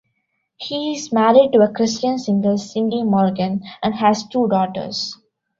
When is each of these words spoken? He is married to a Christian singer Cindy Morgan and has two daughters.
He 0.57 0.95
is 0.95 1.11
married 1.13 1.53
to 1.53 1.59
a 1.61 1.71
Christian 1.71 2.17
singer 2.17 2.57
Cindy 2.57 3.03
Morgan 3.03 3.61
and 3.83 3.93
has 3.93 4.27
two 4.29 4.47
daughters. 4.47 5.15